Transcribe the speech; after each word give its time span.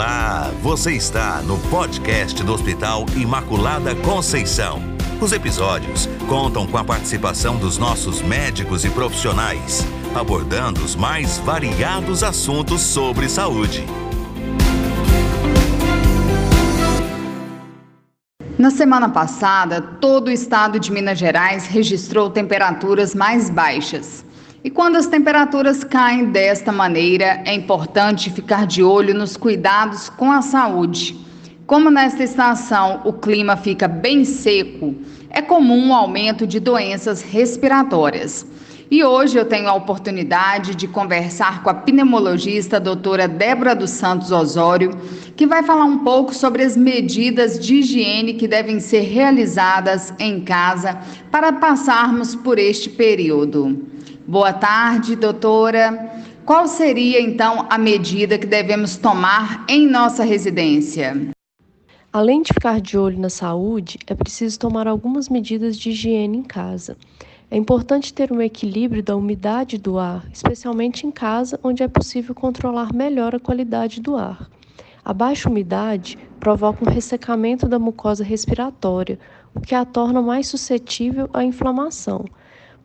Olá, 0.00 0.50
você 0.62 0.92
está 0.92 1.42
no 1.42 1.58
podcast 1.68 2.42
do 2.42 2.54
Hospital 2.54 3.04
Imaculada 3.14 3.94
Conceição. 3.96 4.80
Os 5.20 5.30
episódios 5.30 6.08
contam 6.26 6.66
com 6.66 6.78
a 6.78 6.82
participação 6.82 7.58
dos 7.58 7.76
nossos 7.76 8.22
médicos 8.22 8.82
e 8.86 8.88
profissionais, 8.88 9.86
abordando 10.14 10.82
os 10.82 10.96
mais 10.96 11.36
variados 11.40 12.22
assuntos 12.22 12.80
sobre 12.80 13.28
saúde. 13.28 13.84
Na 18.58 18.70
semana 18.70 19.10
passada, 19.10 19.82
todo 19.82 20.28
o 20.28 20.32
estado 20.32 20.80
de 20.80 20.90
Minas 20.90 21.18
Gerais 21.18 21.66
registrou 21.66 22.30
temperaturas 22.30 23.14
mais 23.14 23.50
baixas. 23.50 24.24
E 24.62 24.68
quando 24.68 24.96
as 24.96 25.06
temperaturas 25.06 25.82
caem 25.82 26.26
desta 26.26 26.70
maneira, 26.70 27.42
é 27.46 27.54
importante 27.54 28.28
ficar 28.28 28.66
de 28.66 28.82
olho 28.82 29.14
nos 29.14 29.34
cuidados 29.34 30.10
com 30.10 30.30
a 30.30 30.42
saúde. 30.42 31.18
Como 31.66 31.90
nesta 31.90 32.22
estação 32.22 33.00
o 33.06 33.12
clima 33.14 33.56
fica 33.56 33.88
bem 33.88 34.22
seco, 34.22 34.94
é 35.30 35.40
comum 35.40 35.88
o 35.88 35.94
aumento 35.94 36.46
de 36.46 36.60
doenças 36.60 37.22
respiratórias. 37.22 38.46
E 38.90 39.02
hoje 39.02 39.38
eu 39.38 39.46
tenho 39.46 39.66
a 39.66 39.72
oportunidade 39.72 40.74
de 40.74 40.86
conversar 40.86 41.62
com 41.62 41.70
a 41.70 41.74
pneumologista 41.74 42.76
a 42.76 42.80
doutora 42.80 43.26
Débora 43.26 43.74
dos 43.74 43.90
Santos 43.90 44.30
Osório, 44.30 44.90
que 45.36 45.46
vai 45.46 45.62
falar 45.62 45.84
um 45.84 46.00
pouco 46.00 46.34
sobre 46.34 46.64
as 46.64 46.76
medidas 46.76 47.58
de 47.58 47.76
higiene 47.76 48.34
que 48.34 48.46
devem 48.46 48.78
ser 48.78 49.02
realizadas 49.02 50.12
em 50.18 50.42
casa 50.42 50.98
para 51.30 51.50
passarmos 51.50 52.34
por 52.34 52.58
este 52.58 52.90
período. 52.90 53.89
Boa 54.30 54.52
tarde, 54.52 55.16
doutora. 55.16 56.08
Qual 56.46 56.68
seria 56.68 57.20
então 57.20 57.66
a 57.68 57.76
medida 57.76 58.38
que 58.38 58.46
devemos 58.46 58.96
tomar 58.96 59.64
em 59.68 59.88
nossa 59.88 60.22
residência? 60.22 61.32
Além 62.12 62.40
de 62.40 62.52
ficar 62.54 62.80
de 62.80 62.96
olho 62.96 63.18
na 63.18 63.28
saúde, 63.28 63.98
é 64.06 64.14
preciso 64.14 64.56
tomar 64.56 64.86
algumas 64.86 65.28
medidas 65.28 65.76
de 65.76 65.90
higiene 65.90 66.38
em 66.38 66.42
casa. 66.44 66.96
É 67.50 67.56
importante 67.56 68.14
ter 68.14 68.30
um 68.30 68.40
equilíbrio 68.40 69.02
da 69.02 69.16
umidade 69.16 69.76
do 69.76 69.98
ar, 69.98 70.24
especialmente 70.32 71.04
em 71.04 71.10
casa, 71.10 71.58
onde 71.64 71.82
é 71.82 71.88
possível 71.88 72.32
controlar 72.32 72.94
melhor 72.94 73.34
a 73.34 73.40
qualidade 73.40 74.00
do 74.00 74.16
ar. 74.16 74.48
A 75.04 75.12
baixa 75.12 75.48
umidade 75.48 76.16
provoca 76.38 76.88
um 76.88 76.92
ressecamento 76.92 77.66
da 77.66 77.80
mucosa 77.80 78.22
respiratória, 78.22 79.18
o 79.52 79.60
que 79.60 79.74
a 79.74 79.84
torna 79.84 80.22
mais 80.22 80.46
suscetível 80.46 81.28
à 81.34 81.42
inflamação. 81.42 82.24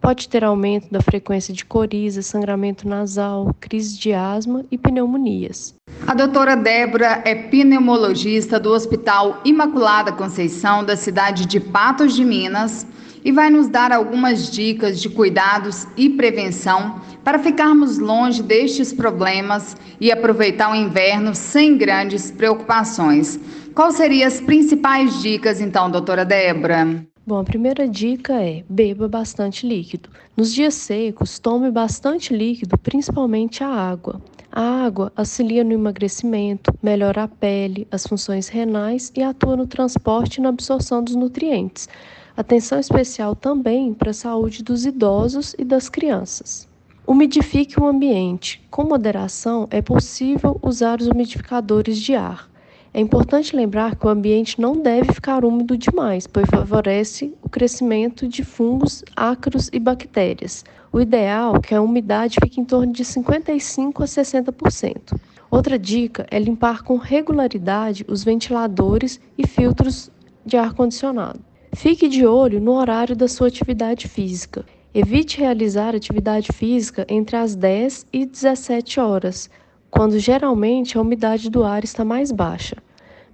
Pode 0.05 0.29
ter 0.29 0.43
aumento 0.43 0.87
da 0.91 1.01
frequência 1.01 1.51
de 1.51 1.65
coriza, 1.65 2.21
sangramento 2.21 2.87
nasal, 2.87 3.55
crise 3.59 3.97
de 3.97 4.13
asma 4.13 4.63
e 4.69 4.77
pneumonias. 4.77 5.73
A 6.05 6.13
doutora 6.13 6.55
Débora 6.55 7.23
é 7.25 7.33
pneumologista 7.33 8.59
do 8.59 8.69
Hospital 8.69 9.41
Imaculada 9.43 10.11
Conceição, 10.11 10.83
da 10.83 10.95
cidade 10.95 11.47
de 11.47 11.59
Patos 11.59 12.13
de 12.13 12.23
Minas 12.23 12.85
e 13.23 13.31
vai 13.31 13.49
nos 13.49 13.67
dar 13.67 13.91
algumas 13.91 14.51
dicas 14.51 15.01
de 15.01 15.09
cuidados 15.09 15.87
e 15.97 16.07
prevenção 16.07 17.01
para 17.23 17.39
ficarmos 17.39 17.97
longe 17.97 18.43
destes 18.43 18.93
problemas 18.93 19.75
e 19.99 20.11
aproveitar 20.11 20.71
o 20.71 20.75
inverno 20.75 21.33
sem 21.33 21.75
grandes 21.75 22.29
preocupações. 22.29 23.39
Quais 23.73 23.95
seriam 23.95 24.27
as 24.27 24.39
principais 24.39 25.19
dicas, 25.19 25.59
então, 25.59 25.89
doutora 25.89 26.23
Débora? 26.23 27.03
Bom, 27.27 27.39
a 27.39 27.43
primeira 27.43 27.87
dica 27.87 28.33
é 28.39 28.63
beba 28.69 29.07
bastante 29.07 29.65
líquido. 29.65 30.11
Nos 30.37 30.53
dias 30.53 30.75
secos, 30.75 31.39
tome 31.39 31.71
bastante 31.71 32.31
líquido, 32.31 32.77
principalmente 32.77 33.63
a 33.63 33.67
água. 33.67 34.21
A 34.51 34.61
água 34.85 35.11
auxilia 35.15 35.63
no 35.63 35.73
emagrecimento, 35.73 36.71
melhora 36.83 37.23
a 37.23 37.27
pele, 37.27 37.87
as 37.89 38.05
funções 38.05 38.47
renais 38.47 39.11
e 39.15 39.23
atua 39.23 39.55
no 39.55 39.65
transporte 39.65 40.37
e 40.37 40.41
na 40.41 40.49
absorção 40.49 41.03
dos 41.03 41.15
nutrientes. 41.15 41.89
Atenção 42.37 42.79
especial 42.79 43.35
também 43.35 43.91
para 43.91 44.11
a 44.11 44.13
saúde 44.13 44.63
dos 44.63 44.85
idosos 44.85 45.55
e 45.57 45.65
das 45.65 45.89
crianças. 45.89 46.69
Umidifique 47.07 47.79
o 47.79 47.87
ambiente. 47.87 48.61
Com 48.69 48.83
moderação, 48.83 49.67
é 49.71 49.81
possível 49.81 50.59
usar 50.61 51.01
os 51.01 51.07
umidificadores 51.07 51.97
de 51.97 52.13
ar. 52.13 52.47
É 52.97 53.01
importante 53.01 53.53
lembrar 53.53 53.97
que 53.97 54.07
o 54.07 54.09
ambiente 54.09 54.61
não 54.61 54.81
deve 54.81 55.11
ficar 55.11 55.43
úmido 55.43 55.77
demais, 55.77 56.25
pois 56.25 56.49
favorece 56.49 57.35
o 57.43 57.49
crescimento 57.49 58.25
de 58.25 58.41
fungos, 58.41 59.03
ácaros 59.13 59.69
e 59.73 59.79
bactérias. 59.79 60.63
O 60.93 61.01
ideal 61.01 61.57
é 61.57 61.59
que 61.59 61.75
a 61.75 61.81
umidade 61.81 62.37
fique 62.41 62.61
em 62.61 62.63
torno 62.63 62.93
de 62.93 63.03
55 63.03 64.01
a 64.01 64.05
60%. 64.05 65.19
Outra 65.51 65.77
dica 65.77 66.25
é 66.31 66.39
limpar 66.39 66.83
com 66.83 66.95
regularidade 66.95 68.05
os 68.07 68.23
ventiladores 68.23 69.19
e 69.37 69.45
filtros 69.45 70.09
de 70.45 70.55
ar 70.55 70.71
condicionado. 70.71 71.41
Fique 71.73 72.07
de 72.07 72.25
olho 72.25 72.61
no 72.61 72.71
horário 72.71 73.13
da 73.13 73.27
sua 73.27 73.49
atividade 73.49 74.07
física. 74.07 74.63
Evite 74.93 75.41
realizar 75.41 75.93
atividade 75.93 76.53
física 76.53 77.05
entre 77.09 77.35
as 77.35 77.55
10 77.55 78.05
e 78.13 78.25
17 78.25 79.01
horas, 79.01 79.49
quando 79.91 80.17
geralmente 80.17 80.97
a 80.97 81.01
umidade 81.01 81.49
do 81.49 81.65
ar 81.65 81.83
está 81.83 82.05
mais 82.05 82.31
baixa. 82.31 82.84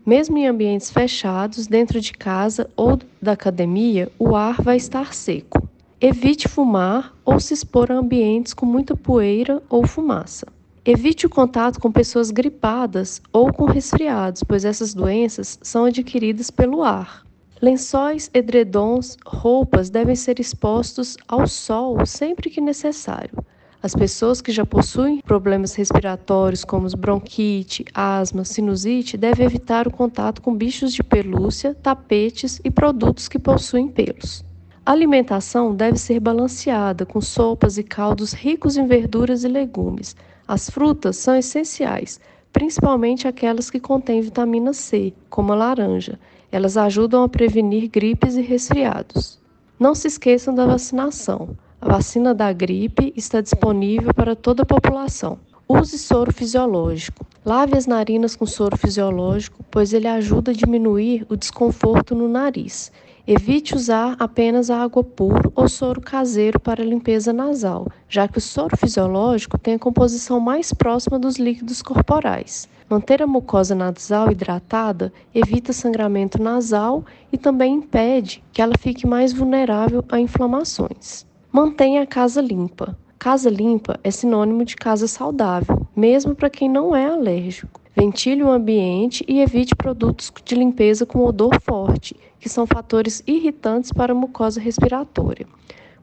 Mesmo 0.06 0.36
em 0.38 0.48
ambientes 0.48 0.90
fechados, 0.90 1.68
dentro 1.68 2.02
de 2.02 2.12
casa 2.12 2.68
ou 2.76 2.98
da 3.22 3.34
academia, 3.34 4.12
o 4.18 4.36
ar 4.36 4.60
vai 4.60 4.76
estar 4.76 5.14
seco. 5.14 5.70
Evite 6.00 6.48
fumar 6.48 7.14
ou 7.24 7.40
se 7.40 7.54
expor 7.54 7.92
a 7.92 7.96
ambientes 7.96 8.54
com 8.54 8.66
muita 8.66 8.96
poeira 8.96 9.62
ou 9.70 9.86
fumaça. 9.86 10.48
Evite 10.84 11.28
o 11.28 11.30
contato 11.30 11.80
com 11.80 11.92
pessoas 11.92 12.32
gripadas 12.32 13.22
ou 13.32 13.54
com 13.54 13.66
resfriados, 13.66 14.42
pois 14.42 14.66
essas 14.66 14.96
doenças 14.96 15.60
são 15.62 15.86
adquiridas 15.86 16.50
pelo 16.50 16.82
ar. 16.82 17.24
Lençóis, 17.62 18.32
edredons, 18.34 19.16
roupas 19.24 19.92
devem 19.92 20.16
ser 20.16 20.40
expostos 20.40 21.16
ao 21.28 21.46
sol 21.46 22.04
sempre 22.08 22.50
que 22.50 22.60
necessário. 22.60 23.41
As 23.84 23.96
pessoas 23.96 24.42
que 24.42 24.52
já 24.52 24.64
possuem 24.64 25.22
problemas 25.22 25.74
respiratórios, 25.74 26.64
como 26.64 26.88
bronquite, 26.96 27.84
asma, 27.96 28.46
sinusite, 28.46 29.18
devem 29.18 29.44
evitar 29.44 29.88
o 29.88 29.92
contato 29.92 30.40
com 30.40 30.56
bichos 30.56 30.94
de 30.94 31.03
pelúcia, 31.03 31.74
tapetes 31.74 32.62
e 32.64 32.70
produtos 32.70 33.28
que 33.28 33.40
possuem 33.40 33.88
pelos. 33.88 34.46
A 34.86 34.91
alimentação 34.91 35.74
deve 35.74 35.97
ser 35.97 36.20
balanceada, 36.20 37.08
com 37.08 37.20
sopas 37.20 37.80
e 37.80 37.84
caldos 37.84 38.34
ricos 38.34 38.78
em 38.78 38.86
verduras 38.86 39.44
e 39.44 39.47
legumes. 39.47 40.16
As 40.47 40.70
frutas 40.70 41.18
são 41.18 41.36
essenciais, 41.36 42.20
principalmente 42.53 43.28
aquelas 43.28 43.72
que 43.72 43.80
contêm 43.80 44.22
vitamina 44.22 44.74
C, 44.74 45.12
como 45.28 45.53
a 45.53 45.56
laranja. 45.56 46.20
Elas 46.52 46.78
ajudam 46.78 47.24
a 47.24 47.30
prevenir 47.30 47.90
gripes 47.90 48.36
e 48.36 48.41
resfriados. 48.41 49.40
Não 49.80 49.96
se 49.96 50.08
esqueçam 50.08 50.53
da 50.53 50.68
vacinação. 50.68 51.58
A 51.84 51.94
vacina 51.94 52.31
da 52.31 52.53
gripe 52.53 53.12
está 53.18 53.42
disponível 53.42 54.14
para 54.14 54.36
toda 54.36 54.62
a 54.62 54.66
população. 54.68 55.40
Use 55.68 55.97
soro 55.97 56.31
fisiológico. 56.31 57.25
Lave 57.44 57.75
as 57.75 57.88
narinas 57.88 58.36
com 58.36 58.46
soro 58.46 58.78
fisiológico, 58.78 59.66
pois 59.72 59.91
ele 59.91 60.08
ajuda 60.08 60.52
a 60.52 60.53
diminuir 60.53 61.25
o 61.28 61.36
desconforto 61.36 62.14
no 62.14 62.28
nariz. 62.28 62.91
Evite 63.25 63.75
usar 63.75 64.16
apenas 64.20 64.70
água 64.70 65.03
pura 65.03 65.52
ou 65.56 65.68
soro 65.68 66.00
caseiro 66.00 66.59
para 66.59 66.86
limpeza 66.86 67.34
nasal, 67.34 67.88
já 68.08 68.28
que 68.28 68.38
o 68.38 68.41
soro 68.41 68.78
fisiológico 68.78 69.58
tem 69.58 69.74
a 69.74 69.80
composição 69.80 70.40
mais 70.40 70.72
próxima 70.72 71.18
dos 71.18 71.38
líquidos 71.38 71.81
corporais. 71.81 72.70
Manter 72.88 73.24
a 73.24 73.28
mucosa 73.28 73.74
nasal 73.74 74.31
hidratada 74.31 75.12
evita 75.34 75.74
sangramento 75.74 76.40
nasal 76.40 77.03
e 77.34 77.40
também 77.40 77.74
impede 77.74 78.44
que 78.53 78.62
ela 78.62 78.75
fique 78.78 79.08
mais 79.08 79.34
vulnerável 79.34 80.06
a 80.09 80.20
inflamações. 80.20 81.25
Mantenha 81.54 82.04
a 82.04 82.06
casa 82.06 82.40
limpa. 82.40 82.98
Casa 83.20 83.50
limpa 83.50 84.00
é 84.06 84.10
sinônimo 84.10 84.64
de 84.64 84.74
casa 84.74 85.06
saudável, 85.06 85.86
mesmo 85.94 86.34
para 86.34 86.50
quem 86.50 86.70
não 86.70 86.96
é 86.96 87.08
alérgico. 87.08 87.82
Ventile 87.94 88.42
o 88.42 88.50
ambiente 88.50 89.26
e 89.28 89.42
evite 89.42 89.76
produtos 89.76 90.32
de 90.46 90.56
limpeza 90.56 91.06
com 91.06 91.26
odor 91.26 91.59
forte, 91.62 92.16
que 92.40 92.48
são 92.48 92.66
fatores 92.66 93.22
irritantes 93.28 93.92
para 93.92 94.14
a 94.14 94.16
mucosa 94.16 94.62
respiratória. 94.62 95.46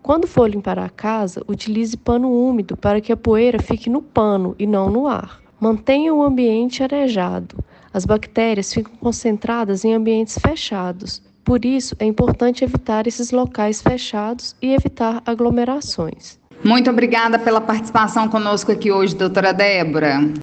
Quando 0.02 0.26
for 0.26 0.50
limpar 0.50 0.78
a 0.78 0.90
casa, 0.90 1.42
utilize 1.48 1.96
pano 1.96 2.30
úmido 2.30 2.76
para 2.76 3.00
que 3.00 3.10
a 3.10 3.16
poeira 3.16 3.58
fique 3.58 3.88
no 3.88 4.02
pano 4.02 4.54
e 4.58 4.66
não 4.66 4.90
no 4.90 5.06
ar. 5.06 5.40
Mantenha 5.58 6.14
o 6.14 6.22
ambiente 6.22 6.82
arejado. 6.82 7.56
As 7.90 8.04
bactérias 8.04 8.70
ficam 8.70 8.92
concentradas 8.96 9.82
em 9.82 9.94
ambientes 9.94 10.36
fechados. 10.38 11.22
Por 11.48 11.64
isso, 11.64 11.96
é 11.98 12.04
importante 12.04 12.62
evitar 12.62 13.06
esses 13.06 13.30
locais 13.30 13.80
fechados 13.80 14.54
e 14.60 14.74
evitar 14.74 15.22
aglomerações. 15.24 16.38
Muito 16.62 16.90
obrigada 16.90 17.38
pela 17.38 17.58
participação 17.58 18.28
conosco 18.28 18.70
aqui 18.70 18.92
hoje, 18.92 19.16
doutora 19.16 19.54
Débora. 19.54 20.34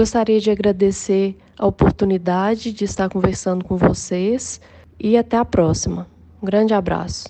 Gostaria 0.00 0.40
de 0.40 0.50
agradecer 0.50 1.36
a 1.58 1.66
oportunidade 1.66 2.72
de 2.72 2.82
estar 2.86 3.10
conversando 3.10 3.62
com 3.62 3.76
vocês 3.76 4.58
e 4.98 5.18
até 5.18 5.36
a 5.36 5.44
próxima. 5.44 6.06
Um 6.42 6.46
grande 6.46 6.72
abraço. 6.72 7.28